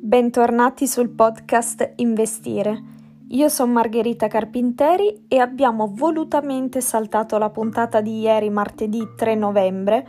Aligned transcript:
Bentornati 0.00 0.86
sul 0.86 1.08
podcast 1.08 1.94
Investire. 1.96 2.82
Io 3.30 3.48
sono 3.48 3.72
Margherita 3.72 4.28
Carpinteri 4.28 5.24
e 5.26 5.38
abbiamo 5.38 5.92
volutamente 5.92 6.80
saltato 6.80 7.36
la 7.36 7.50
puntata 7.50 8.00
di 8.00 8.20
ieri, 8.20 8.48
martedì 8.48 9.06
3 9.16 9.34
novembre, 9.34 10.08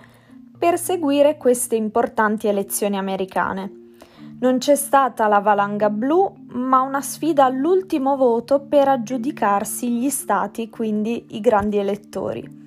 per 0.57 0.77
seguire 0.77 1.37
queste 1.37 1.75
importanti 1.75 2.47
elezioni 2.47 2.97
americane. 2.97 3.71
Non 4.39 4.59
c'è 4.59 4.75
stata 4.75 5.27
la 5.27 5.39
valanga 5.39 5.89
blu, 5.89 6.45
ma 6.51 6.81
una 6.81 7.01
sfida 7.01 7.45
all'ultimo 7.45 8.15
voto 8.15 8.59
per 8.59 8.87
aggiudicarsi 8.87 9.89
gli 9.89 10.09
stati, 10.09 10.69
quindi 10.69 11.25
i 11.29 11.39
grandi 11.39 11.77
elettori. 11.77 12.57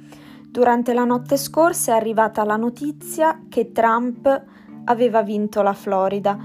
Durante 0.52 0.92
la 0.92 1.04
notte 1.04 1.38
scorsa 1.38 1.92
è 1.92 1.96
arrivata 1.96 2.44
la 2.44 2.56
notizia 2.56 3.40
che 3.48 3.72
Trump 3.72 4.42
aveva 4.84 5.22
vinto 5.22 5.62
la 5.62 5.72
Florida 5.72 6.38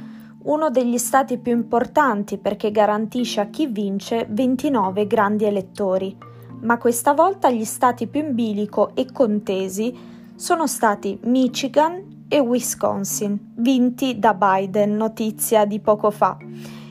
uno 0.43 0.69
degli 0.69 0.97
stati 0.97 1.37
più 1.37 1.51
importanti 1.51 2.37
perché 2.37 2.71
garantisce 2.71 3.41
a 3.41 3.47
chi 3.47 3.67
vince 3.67 4.25
29 4.29 5.07
grandi 5.07 5.43
elettori, 5.43 6.15
ma 6.61 6.77
questa 6.77 7.11
volta 7.11 7.49
gli 7.49 7.65
stati 7.65 8.07
più 8.07 8.21
in 8.21 8.33
bilico 8.33 8.91
e 8.95 9.11
contesi 9.11 9.93
sono 10.35 10.67
stati 10.67 11.19
Michigan 11.23 12.23
e 12.29 12.39
Wisconsin, 12.39 13.55
vinti 13.55 14.19
da 14.19 14.33
Biden, 14.33 14.95
notizia 14.95 15.65
di 15.65 15.81
poco 15.81 16.11
fa. 16.11 16.37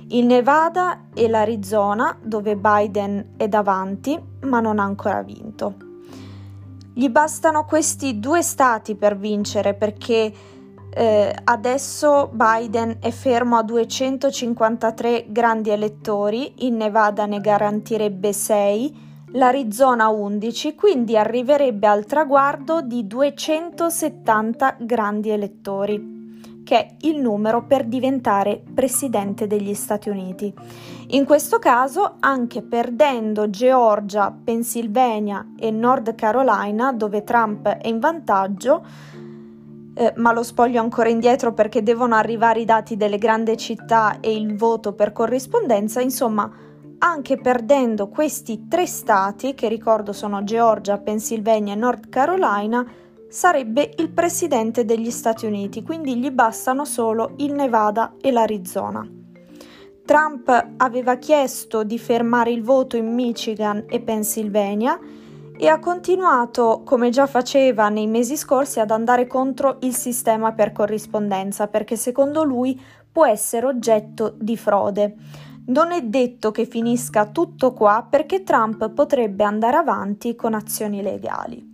Il 0.08 0.26
Nevada 0.26 1.04
e 1.14 1.28
l'Arizona, 1.28 2.14
dove 2.22 2.58
Biden 2.58 3.28
è 3.38 3.48
davanti, 3.48 4.20
ma 4.42 4.60
non 4.60 4.78
ha 4.78 4.84
ancora 4.84 5.22
vinto. 5.22 5.85
Gli 6.98 7.10
bastano 7.10 7.66
questi 7.66 8.18
due 8.18 8.40
stati 8.40 8.94
per 8.94 9.18
vincere 9.18 9.74
perché 9.74 10.32
eh, 10.88 11.36
adesso 11.44 12.30
Biden 12.32 12.96
è 13.00 13.10
fermo 13.10 13.58
a 13.58 13.62
253 13.62 15.26
grandi 15.28 15.68
elettori, 15.68 16.64
in 16.64 16.76
Nevada 16.76 17.26
ne 17.26 17.42
garantirebbe 17.42 18.32
6, 18.32 19.26
l'Arizona 19.32 20.08
11, 20.08 20.74
quindi 20.74 21.18
arriverebbe 21.18 21.86
al 21.86 22.06
traguardo 22.06 22.80
di 22.80 23.06
270 23.06 24.76
grandi 24.78 25.28
elettori 25.28 26.15
che 26.66 26.78
è 26.78 26.96
il 27.02 27.20
numero 27.20 27.62
per 27.62 27.84
diventare 27.84 28.60
presidente 28.74 29.46
degli 29.46 29.72
Stati 29.72 30.08
Uniti. 30.08 30.52
In 31.10 31.24
questo 31.24 31.60
caso, 31.60 32.16
anche 32.18 32.60
perdendo 32.62 33.48
Georgia, 33.48 34.34
Pennsylvania 34.42 35.52
e 35.56 35.70
North 35.70 36.16
Carolina, 36.16 36.92
dove 36.92 37.22
Trump 37.22 37.68
è 37.68 37.86
in 37.86 38.00
vantaggio, 38.00 38.84
eh, 39.94 40.12
ma 40.16 40.32
lo 40.32 40.42
spoglio 40.42 40.80
ancora 40.80 41.08
indietro 41.08 41.52
perché 41.52 41.84
devono 41.84 42.16
arrivare 42.16 42.58
i 42.58 42.64
dati 42.64 42.96
delle 42.96 43.18
grandi 43.18 43.56
città 43.56 44.18
e 44.18 44.34
il 44.34 44.56
voto 44.56 44.92
per 44.92 45.12
corrispondenza, 45.12 46.00
insomma, 46.00 46.50
anche 46.98 47.36
perdendo 47.38 48.08
questi 48.08 48.66
tre 48.66 48.86
stati, 48.86 49.54
che 49.54 49.68
ricordo 49.68 50.12
sono 50.12 50.42
Georgia, 50.42 50.98
Pennsylvania 50.98 51.74
e 51.74 51.76
North 51.76 52.08
Carolina, 52.08 52.84
sarebbe 53.36 53.92
il 53.98 54.08
presidente 54.08 54.86
degli 54.86 55.10
Stati 55.10 55.44
Uniti, 55.44 55.82
quindi 55.82 56.16
gli 56.16 56.30
bastano 56.30 56.86
solo 56.86 57.34
il 57.36 57.52
Nevada 57.52 58.14
e 58.18 58.32
l'Arizona. 58.32 59.06
Trump 60.06 60.68
aveva 60.78 61.16
chiesto 61.16 61.84
di 61.84 61.98
fermare 61.98 62.50
il 62.50 62.62
voto 62.62 62.96
in 62.96 63.12
Michigan 63.12 63.84
e 63.90 64.00
Pennsylvania 64.00 64.98
e 65.54 65.68
ha 65.68 65.78
continuato, 65.78 66.80
come 66.82 67.10
già 67.10 67.26
faceva 67.26 67.90
nei 67.90 68.06
mesi 68.06 68.38
scorsi, 68.38 68.80
ad 68.80 68.90
andare 68.90 69.26
contro 69.26 69.76
il 69.80 69.94
sistema 69.94 70.52
per 70.52 70.72
corrispondenza 70.72 71.66
perché 71.66 71.96
secondo 71.96 72.42
lui 72.42 72.80
può 73.12 73.26
essere 73.26 73.66
oggetto 73.66 74.34
di 74.38 74.56
frode. 74.56 75.14
Non 75.66 75.92
è 75.92 76.00
detto 76.00 76.52
che 76.52 76.64
finisca 76.64 77.26
tutto 77.26 77.74
qua 77.74 78.06
perché 78.08 78.42
Trump 78.44 78.88
potrebbe 78.92 79.44
andare 79.44 79.76
avanti 79.76 80.34
con 80.34 80.54
azioni 80.54 81.02
legali. 81.02 81.65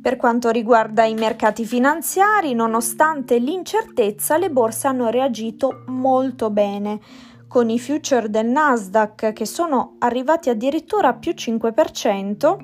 Per 0.00 0.16
quanto 0.16 0.50
riguarda 0.50 1.04
i 1.04 1.14
mercati 1.14 1.64
finanziari, 1.64 2.54
nonostante 2.54 3.38
l'incertezza, 3.38 4.38
le 4.38 4.48
borse 4.48 4.86
hanno 4.86 5.08
reagito 5.08 5.82
molto 5.86 6.50
bene, 6.50 7.00
con 7.48 7.68
i 7.68 7.80
future 7.80 8.30
del 8.30 8.46
Nasdaq 8.46 9.32
che 9.32 9.46
sono 9.46 9.96
arrivati 9.98 10.50
addirittura 10.50 11.08
a 11.08 11.14
più 11.14 11.32
5%, 11.32 12.56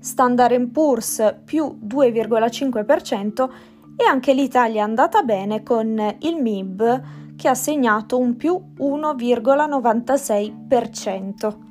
Standard 0.00 0.70
Poor's 0.70 1.36
più 1.44 1.78
2,5% 1.82 3.48
e 3.96 4.04
anche 4.04 4.34
l'Italia 4.34 4.82
è 4.82 4.84
andata 4.84 5.22
bene 5.22 5.62
con 5.62 6.16
il 6.20 6.36
MIB 6.40 7.36
che 7.36 7.48
ha 7.48 7.54
segnato 7.54 8.18
un 8.18 8.36
più 8.36 8.74
1,96%. 8.78 11.67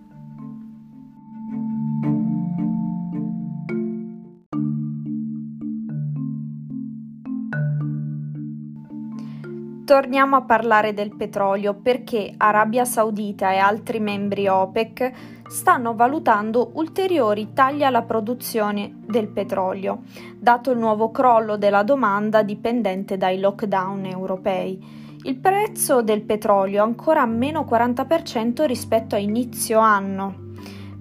Torniamo 9.88 10.36
a 10.36 10.42
parlare 10.42 10.94
del 10.94 11.16
petrolio 11.16 11.74
perché 11.74 12.34
Arabia 12.36 12.84
Saudita 12.84 13.54
e 13.54 13.58
altri 13.58 14.02
membri 14.02 14.46
OPEC 14.46 15.12
stanno 15.48 15.96
valutando 15.96 16.72
ulteriori 16.74 17.54
tagli 17.54 17.84
alla 17.84 18.02
produzione 18.02 18.98
del 19.06 19.30
petrolio, 19.30 20.02
dato 20.38 20.72
il 20.72 20.78
nuovo 20.78 21.10
crollo 21.10 21.56
della 21.56 21.84
domanda 21.84 22.44
dipendente 22.44 23.16
dai 23.16 23.40
lockdown 23.40 24.08
europei. 24.08 24.78
Il 25.24 25.38
prezzo 25.38 26.02
del 26.02 26.24
petrolio 26.24 26.80
è 26.80 26.86
ancora 26.86 27.22
a 27.22 27.26
meno 27.26 27.62
40% 27.62 28.66
rispetto 28.66 29.16
a 29.16 29.20
inizio 29.20 29.80
anno. 29.80 30.47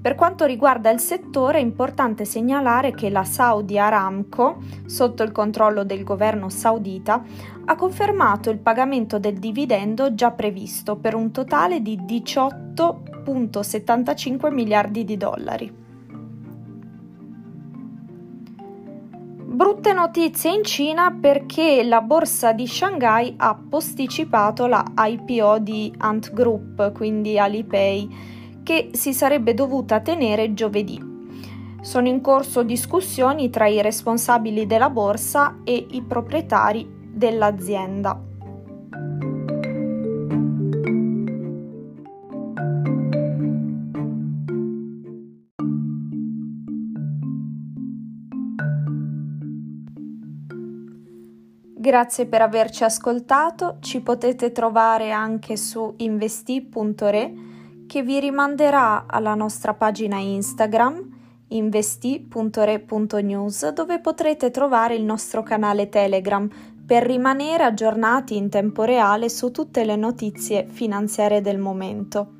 Per 0.01 0.15
quanto 0.15 0.45
riguarda 0.45 0.91
il 0.91 1.01
settore 1.01 1.59
è 1.59 1.61
importante 1.61 2.25
segnalare 2.25 2.93
che 2.93 3.11
la 3.11 3.25
Saudi 3.25 3.77
Aramco, 3.79 4.59
sotto 4.87 5.25
il 5.25 5.33
controllo 5.33 5.84
del 5.84 6.05
governo 6.05 6.49
saudita, 6.49 7.25
ha 7.65 7.75
confermato 7.75 8.51
il 8.51 8.59
pagamento 8.59 9.19
del 9.19 9.39
dividendo 9.39 10.15
già 10.15 10.31
previsto 10.31 10.95
per 10.97 11.17
un 11.17 11.33
totale 11.33 11.83
di 11.83 11.99
18,75 11.99 14.53
miliardi 14.53 15.05
di 15.05 15.17
dollari. 15.17 15.84
Brutte 19.57 19.95
notizie 19.95 20.53
in 20.53 20.65
Cina 20.65 21.17
perché 21.19 21.83
la 21.83 22.03
borsa 22.03 22.53
di 22.53 22.67
Shanghai 22.67 23.33
ha 23.39 23.57
posticipato 23.57 24.67
la 24.67 24.84
IPO 24.95 25.61
di 25.61 25.91
Ant 25.97 26.31
Group, 26.34 26.93
quindi 26.93 27.39
Alipay 27.39 28.25
che 28.66 28.91
si 28.94 29.15
sarebbe 29.15 29.54
dovuta 29.54 30.00
tenere 30.00 30.53
giovedì. 30.53 31.00
Sono 31.82 32.09
in 32.09 32.21
corso 32.21 32.65
discussioni 32.65 33.49
tra 33.49 33.69
i 33.69 33.81
responsabili 33.81 34.66
della 34.66 34.91
borsa 34.91 35.59
e 35.62 35.87
i 35.91 36.03
proprietari 36.03 36.84
dell'azienda. 37.12 38.21
Grazie 51.78 52.27
per 52.27 52.43
averci 52.43 52.83
ascoltato, 52.83 53.77
ci 53.78 54.00
potete 54.00 54.50
trovare 54.50 55.12
anche 55.12 55.56
su 55.56 55.94
investi.re 55.98 57.46
che 57.86 58.02
vi 58.02 58.20
rimanderà 58.20 59.04
alla 59.06 59.34
nostra 59.34 59.74
pagina 59.74 60.19
Instagram 60.19 61.14
investi.re.news 61.48 63.69
dove 63.69 64.00
potrete 64.00 64.50
trovare 64.50 64.97
il 64.97 65.04
nostro 65.04 65.42
canale 65.42 65.88
Telegram 65.88 66.48
per 66.86 67.04
rimanere 67.04 67.65
aggiornati 67.65 68.36
in 68.36 68.48
tempo 68.48 68.84
reale 68.84 69.28
su 69.28 69.50
tutte 69.50 69.84
le 69.84 69.97
notizie 69.97 70.66
finanziarie 70.66 71.41
del 71.41 71.59
momento. 71.59 72.30